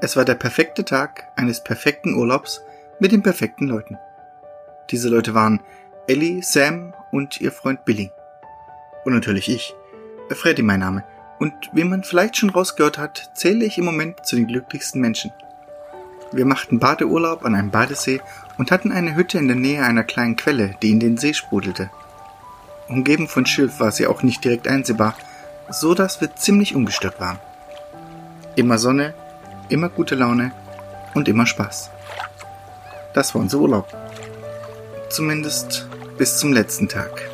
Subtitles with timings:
[0.00, 2.62] Es war der perfekte Tag eines perfekten Urlaubs
[3.00, 3.98] mit den perfekten Leuten.
[4.90, 5.60] Diese Leute waren
[6.06, 8.12] Ellie, Sam und ihr Freund Billy.
[9.04, 9.74] Und natürlich ich.
[10.30, 11.02] Freddy mein Name.
[11.40, 15.32] Und wie man vielleicht schon rausgehört hat, zähle ich im Moment zu den glücklichsten Menschen.
[16.30, 18.20] Wir machten Badeurlaub an einem Badesee
[18.56, 21.90] und hatten eine Hütte in der Nähe einer kleinen Quelle, die in den See sprudelte.
[22.88, 25.16] Umgeben von Schilf war sie auch nicht direkt einsehbar,
[25.70, 27.40] so dass wir ziemlich ungestört waren.
[28.54, 29.14] Immer Sonne,
[29.68, 30.52] immer gute Laune
[31.14, 31.90] und immer Spaß.
[33.14, 33.88] Das war unser Urlaub.
[35.10, 37.28] Zumindest bis zum letzten Tag.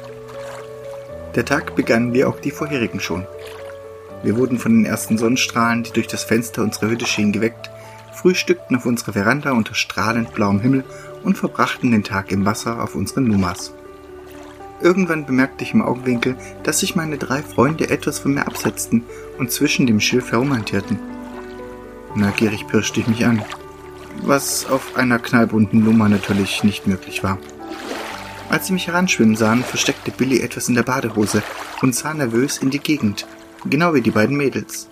[1.35, 3.27] Der Tag begann wie auch die vorherigen schon.
[4.23, 7.71] Wir wurden von den ersten Sonnenstrahlen, die durch das Fenster unserer Hütte schienen, geweckt,
[8.13, 10.85] frühstückten auf unserer Veranda unter strahlend blauem Himmel
[11.25, 13.75] und verbrachten den Tag im Wasser auf unseren Numas.
[14.81, 19.05] Irgendwann bemerkte ich im Augenwinkel, dass sich meine drei Freunde etwas von mir absetzten
[19.39, 20.99] und zwischen dem Schilf herumhantierten.
[22.15, 23.45] Neugierig pirschte ich mich an,
[24.23, 27.39] was auf einer knallbunten Nummer natürlich nicht möglich war.
[28.49, 31.43] Als sie mich heranschwimmen sahen, versteckte Billy etwas in der Badehose
[31.83, 33.27] und sah nervös in die Gegend,
[33.65, 34.89] genau wie die beiden Mädels.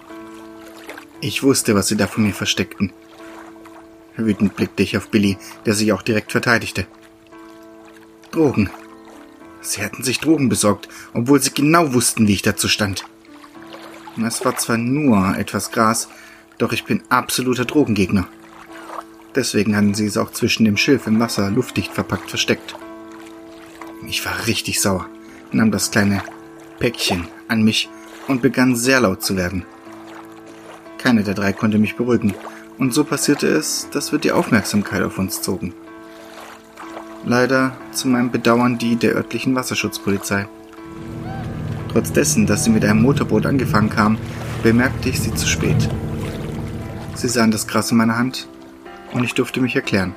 [1.21, 2.93] Ich wusste, was sie da von mir versteckten.
[4.17, 6.87] Wütend blickte ich auf Billy, der sich auch direkt verteidigte.
[8.33, 8.71] Drogen.
[9.61, 13.05] Sie hatten sich Drogen besorgt, obwohl sie genau wussten, wie ich dazu stand.
[14.27, 16.09] Es war zwar nur etwas Gras,
[16.59, 18.27] doch ich bin absoluter Drogengegner.
[19.35, 22.75] Deswegen hatten sie es auch zwischen dem Schilf im Wasser luftdicht verpackt versteckt.
[24.07, 25.07] Ich war richtig sauer,
[25.53, 26.23] nahm das kleine
[26.79, 27.89] Päckchen an mich
[28.29, 29.65] und begann sehr laut zu werden.
[30.99, 32.35] Keine der drei konnte mich beruhigen,
[32.79, 35.75] und so passierte es, dass wir die Aufmerksamkeit auf uns zogen.
[37.25, 40.49] Leider zu meinem Bedauern die der örtlichen Wasserschutzpolizei.
[41.93, 44.19] Trotz dessen, dass sie mit einem Motorboot angefangen kam,
[44.63, 45.89] bemerkte ich sie zu spät.
[47.23, 48.49] Sie sahen das Gras in meiner Hand
[49.13, 50.13] und ich durfte mich erklären.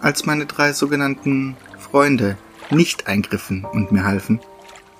[0.00, 2.38] Als meine drei sogenannten Freunde
[2.70, 4.40] nicht eingriffen und mir halfen,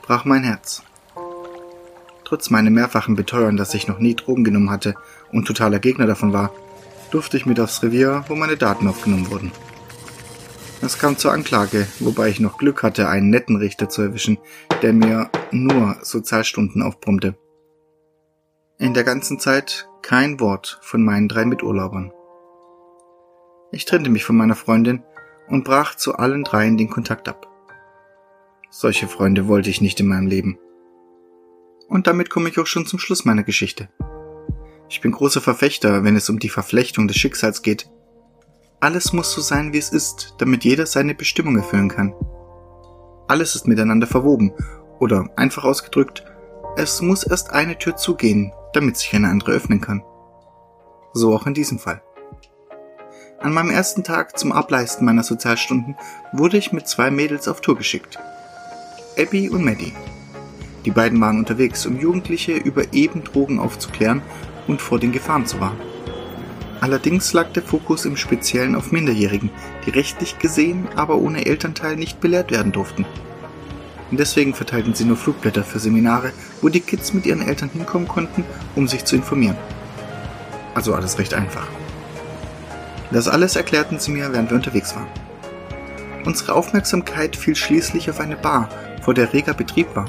[0.03, 0.83] brach mein Herz.
[2.27, 4.95] Trotz meinem mehrfachen Beteuern, dass ich noch nie Drogen genommen hatte
[5.33, 6.53] und totaler Gegner davon war,
[7.11, 9.53] durfte ich mit aufs Revier, wo meine Daten aufgenommen wurden.
[10.83, 14.37] Es kam zur Anklage, wobei ich noch Glück hatte, einen netten Richter zu erwischen,
[14.83, 17.39] der mir nur Sozialstunden aufbrummte.
[18.83, 22.11] In der ganzen Zeit kein Wort von meinen drei Miturlaubern.
[23.71, 25.05] Ich trennte mich von meiner Freundin
[25.49, 27.47] und brach zu allen dreien den Kontakt ab.
[28.71, 30.59] Solche Freunde wollte ich nicht in meinem Leben.
[31.87, 33.89] Und damit komme ich auch schon zum Schluss meiner Geschichte.
[34.89, 37.89] Ich bin großer Verfechter, wenn es um die Verflechtung des Schicksals geht.
[38.81, 42.17] Alles muss so sein, wie es ist, damit jeder seine Bestimmung erfüllen kann.
[43.29, 44.53] Alles ist miteinander verwoben,
[44.99, 46.25] oder einfach ausgedrückt,
[46.77, 50.03] es muss erst eine Tür zugehen, damit sich eine andere öffnen kann.
[51.13, 52.03] So auch in diesem Fall.
[53.41, 55.97] An meinem ersten Tag zum Ableisten meiner Sozialstunden
[56.33, 58.19] wurde ich mit zwei Mädels auf Tour geschickt.
[59.19, 59.93] Abby und Maddie.
[60.85, 64.23] Die beiden waren unterwegs, um Jugendliche über eben Drogen aufzuklären
[64.67, 65.81] und vor den Gefahren zu warnen.
[66.81, 69.51] Allerdings lag der Fokus im Speziellen auf Minderjährigen,
[69.87, 73.07] die rechtlich gesehen, aber ohne Elternteil nicht belehrt werden durften.
[74.13, 78.07] Und deswegen verteilten sie nur Flugblätter für Seminare, wo die Kids mit ihren Eltern hinkommen
[78.07, 78.45] konnten,
[78.77, 79.57] um sich zu informieren.
[80.75, 81.67] Also alles recht einfach.
[83.11, 85.07] Das alles erklärten sie mir, während wir unterwegs waren.
[86.27, 88.69] Unsere Aufmerksamkeit fiel schließlich auf eine Bar,
[89.01, 90.05] vor der reger Betrieb war.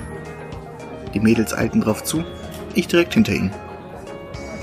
[1.13, 2.25] Die Mädels eilten drauf zu,
[2.73, 3.53] ich direkt hinter ihnen.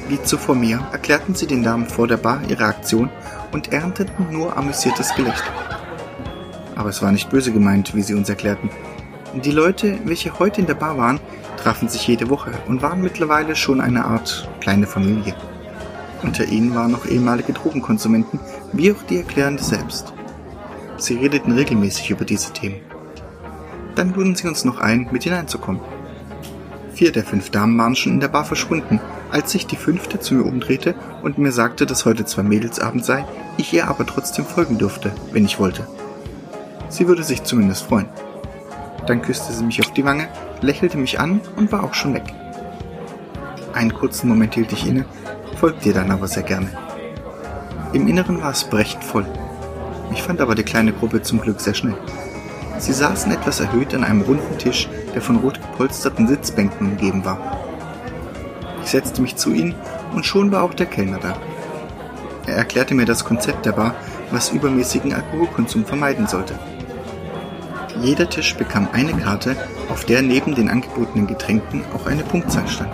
[0.09, 3.09] Wie zuvor mir erklärten sie den Damen vor der Bar ihre Aktion
[3.53, 5.51] und ernteten nur amüsiertes Gelächter.
[6.77, 8.69] Aber es war nicht böse gemeint, wie sie uns erklärten.
[9.35, 11.21] Die Leute, welche heute in der Bar waren,
[11.57, 15.37] trafen sich jede Woche und waren mittlerweile schon eine Art kleine Familie.
[16.25, 18.41] Unter ihnen waren noch ehemalige Drogenkonsumenten,
[18.73, 20.13] wie auch die Erklärende selbst.
[20.97, 22.81] Sie redeten regelmäßig über diese Themen.
[23.95, 25.81] Dann luden sie uns noch ein, mit hineinzukommen.
[26.93, 30.35] Vier der fünf Damen waren schon in der Bar verschwunden, als sich die fünfte zu
[30.35, 33.25] mir umdrehte und mir sagte, dass heute zwar Mädelsabend sei,
[33.59, 35.87] ich ihr aber trotzdem folgen dürfte, wenn ich wollte.
[36.89, 38.09] Sie würde sich zumindest freuen.
[39.07, 40.29] Dann küsste sie mich auf die Wange,
[40.61, 42.35] lächelte mich an und war auch schon weg.
[43.73, 45.05] Einen kurzen Moment hielt ich inne,
[45.57, 46.71] folgte ihr dann aber sehr gerne.
[47.93, 49.27] Im Inneren war es brechend voll.
[50.13, 51.97] Ich fand aber die kleine Gruppe zum Glück sehr schnell.
[52.79, 57.39] Sie saßen etwas erhöht an einem runden Tisch, der von rot gepolsterten Sitzbänken umgeben war.
[58.83, 59.75] Ich setzte mich zu ihnen
[60.15, 61.37] und schon war auch der Kellner da.
[62.47, 63.95] Er erklärte mir das Konzept der Bar,
[64.31, 66.59] was übermäßigen Alkoholkonsum vermeiden sollte.
[68.03, 69.57] Jeder Tisch bekam eine Karte,
[69.91, 72.93] auf der neben den angebotenen Getränken auch eine Punktzahl stand.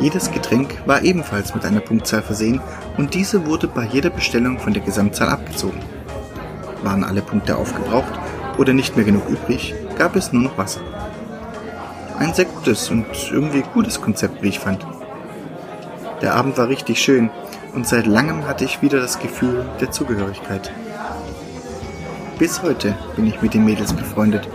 [0.00, 2.60] Jedes Getränk war ebenfalls mit einer Punktzahl versehen
[2.96, 5.78] und diese wurde bei jeder Bestellung von der Gesamtzahl abgezogen.
[6.82, 8.12] Waren alle Punkte aufgebraucht
[8.56, 10.80] oder nicht mehr genug übrig, gab es nur noch Wasser.
[12.18, 14.86] Ein sehr gutes und irgendwie gutes Konzept, wie ich fand.
[16.22, 17.30] Der Abend war richtig schön
[17.74, 20.72] und seit langem hatte ich wieder das Gefühl der Zugehörigkeit.
[22.42, 24.48] Bis heute bin ich mit den Mädels befreundet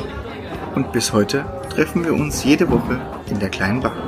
[0.75, 2.99] und bis heute treffen wir uns jede Woche
[3.29, 4.06] in der kleinen Bar.